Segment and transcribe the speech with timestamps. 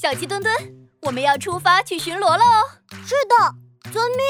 [0.00, 0.54] 小鸡墩墩，
[1.02, 2.44] 我们要出发去巡逻喽！
[3.04, 4.20] 是的，遵命。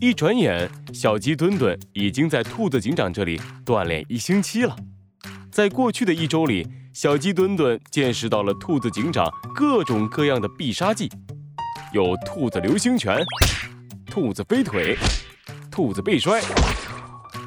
[0.00, 4.76] 一转眼，小鸡墩墩已经在兔子警长这里锻炼一星期了。
[5.50, 11.10] 在过去的一周里，小鸡墩墩见识到了兔子警长各种各样的必杀技，
[11.92, 13.18] 有兔子流星拳、
[14.08, 14.96] 兔子飞腿、
[15.68, 16.40] 兔子背摔，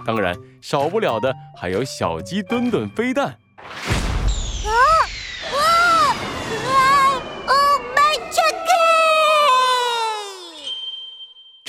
[0.05, 3.27] 当然少不了的还有小鸡墩墩飞弹。
[3.27, 4.98] 啊啊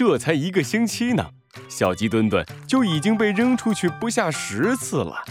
[0.01, 1.29] 这才一个星期呢，
[1.69, 5.23] 小鸡墩墩就已经被扔出去不下十次了。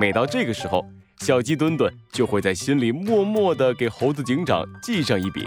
[0.00, 0.82] 每到这个时候，
[1.18, 5.46] 小鸡墩墩就会在心里默默地给猴子警长记上一笔。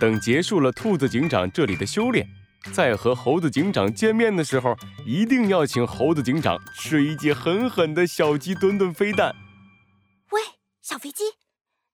[0.00, 2.26] 等结束了兔子警长这里的修炼，
[2.72, 9.36] 再和猴子警长见面的时候，一定要请猴子警长吃一记狠狠的小鸡墩墩飞弹。
[10.30, 10.40] 喂，
[10.80, 11.24] 小飞机，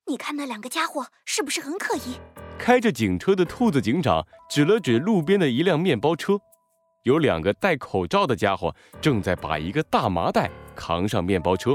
[0.07, 2.21] 你看那两个家伙是不是很可疑？
[2.59, 6.39] 开着警车的兔子警长指了指路边的一辆面包车，
[7.03, 11.75] 有两个戴口罩的家伙正在把一个大麻袋扛上面包车。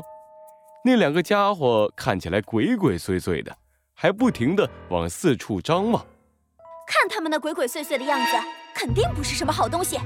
[0.83, 3.55] 那两个家伙看起来鬼鬼祟祟的，
[3.93, 6.03] 还不停地往四处张望。
[6.87, 8.31] 看他们那鬼鬼祟祟的样子，
[8.73, 9.99] 肯定不是什么好东西。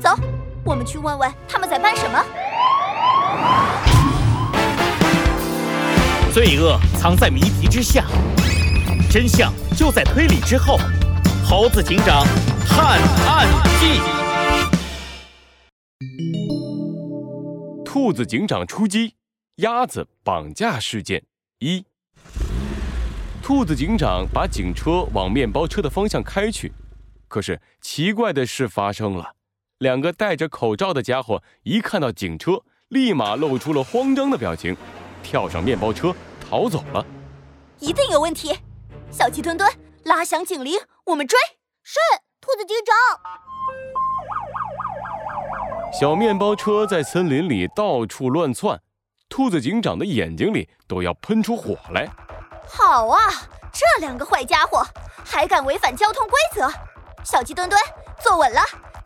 [0.00, 0.10] 走，
[0.64, 2.24] 我们去问问他们在搬什么。
[6.32, 8.04] 罪恶藏在谜题之下，
[9.16, 10.76] 真相就在推理之后。
[11.42, 12.26] 猴子警长
[12.68, 13.48] 探案
[13.80, 13.98] 记，
[17.82, 19.14] 兔子警长出击。
[19.54, 21.22] 鸭子绑架事件
[21.60, 21.86] 一，
[23.42, 26.70] 兔子警长把警车往面包车的方向开去，
[27.26, 29.32] 可是奇怪的事发生了，
[29.78, 34.76] 两个戴着口罩的家伙一看到警车，立马露出了慌张的表情，
[35.22, 37.02] 跳上面包车逃走了。
[37.78, 38.54] 一定有问题！
[39.10, 39.70] 小鸡墩墩，
[40.04, 41.38] 拉响警铃，我们追！
[41.82, 41.98] 是，
[42.40, 42.94] 兔子警长。
[45.98, 48.80] 小面包车在森林里到处乱窜。
[49.28, 52.06] 兔子警长的眼睛里都要喷出火来！
[52.68, 53.30] 好啊，
[53.72, 54.86] 这两个坏家伙
[55.24, 56.70] 还敢违反交通规则！
[57.24, 57.80] 小鸡墩墩，
[58.20, 58.60] 坐稳了，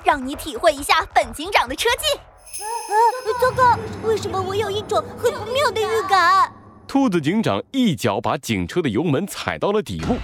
[0.04, 2.18] 让你体会一下本警长的车技！
[2.18, 2.92] 啊，
[3.40, 3.78] 糟糕！
[4.02, 6.52] 为什么我有一种很不妙的预感？
[6.90, 10.16] 兔子警长一脚把警车的油门踩到了底部，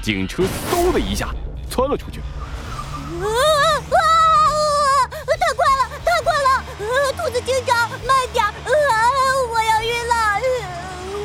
[0.00, 1.30] 警车嗖的一下
[1.68, 2.20] 窜了出去。
[2.20, 3.26] 啊
[3.90, 5.10] 啊啊！
[5.10, 6.62] 太快了，太快了！
[7.16, 8.44] 兔子警长，慢点！
[8.44, 8.54] 啊！
[9.50, 10.14] 我要晕了，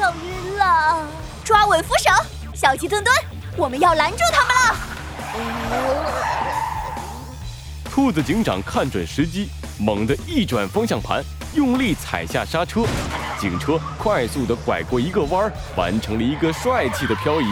[0.01, 1.07] 要晕了
[1.43, 2.09] 抓稳扶手，
[2.55, 3.15] 小鸡墩墩，
[3.55, 4.75] 我们要拦住他们了！
[7.85, 12.81] 兔子警长看准时机，猛地一转方向盘，用力踩下刹车，
[13.39, 17.45] 警车快速的拐过一个弯儿，完成了一个帅气的漂移。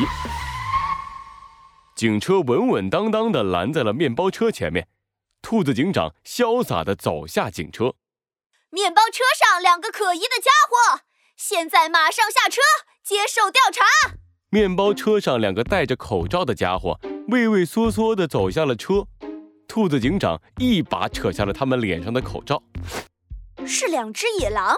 [1.96, 4.88] 警车稳稳当当的拦在了面包车前面，
[5.42, 7.94] 兔子警长潇洒的走下警车。
[8.70, 11.02] 面包车上两个可疑的家伙，
[11.38, 12.62] 现在马上下车。
[13.06, 14.18] 接受调查。
[14.50, 19.06] 面包车上两个戴着口罩的家伙畏畏缩缩的走下了车，
[19.68, 22.64] 兔子警长一把扯下了他们脸上的口罩。
[23.64, 24.76] 是两只野狼。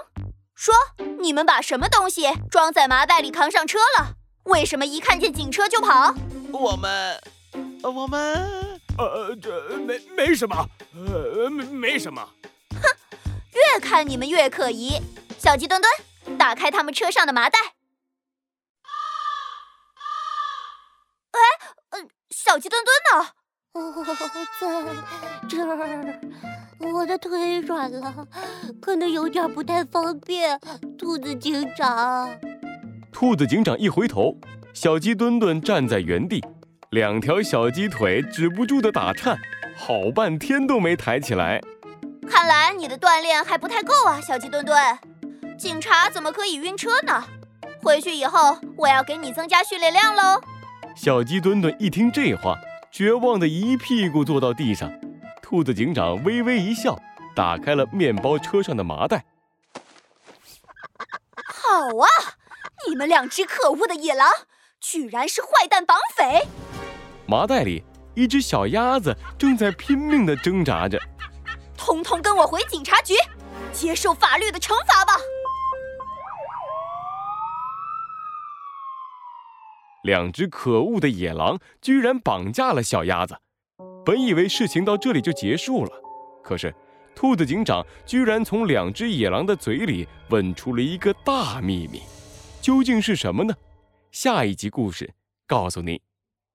[0.58, 0.74] 说，
[1.20, 4.16] 你们把什么东西装在麻袋里扛上车了？
[4.42, 6.12] 为什么一看见警车就跑？
[6.52, 7.22] 我们，
[7.84, 12.28] 我们，呃，这没没什么，呃，没没什么。
[12.72, 12.82] 哼，
[13.52, 15.00] 越看你们越可疑。
[15.38, 17.56] 小鸡墩墩，打开他们车上的麻袋。
[22.30, 23.32] 小鸡墩墩呢？
[24.58, 24.68] 在
[25.48, 28.26] 这儿，我的腿软了，
[28.80, 30.58] 可能有点不太方便。
[30.96, 32.30] 兔子警长，
[33.12, 34.36] 兔子警长一回头，
[34.72, 36.42] 小鸡墩墩站在原地，
[36.90, 39.38] 两条小鸡腿止不住的打颤，
[39.76, 41.60] 好半天都没抬起来。
[42.28, 44.76] 看来你的锻炼还不太够啊，小鸡墩墩。
[45.58, 47.24] 警察怎么可以晕车呢？
[47.82, 50.40] 回去以后，我要给你增加训练量喽。
[50.94, 52.56] 小鸡墩墩一听这话，
[52.92, 54.92] 绝望的一屁股坐到地上。
[55.48, 57.00] 兔子警长微微一笑，
[57.34, 59.24] 打开了面包车上的麻袋。
[61.48, 62.06] 好啊，
[62.86, 64.28] 你们两只可恶的野狼，
[64.78, 66.46] 居然是坏蛋绑匪！
[67.26, 67.82] 麻袋里，
[68.14, 71.00] 一只小鸭子正在拼命的挣扎着。
[71.78, 73.14] 通通跟我回警察局，
[73.72, 75.14] 接受法律的惩罚吧！
[80.02, 83.38] 两只可恶的野狼居然绑架了小鸭子，
[84.08, 85.90] 本以为事情到这里就结束了，
[86.42, 86.74] 可是
[87.14, 92.00] 兔子警长居然从两只野狼的嘴里问出了一个大秘密，
[92.62, 93.54] 究竟是什么呢？
[94.10, 95.12] 下一集故事
[95.46, 96.07] 告诉你。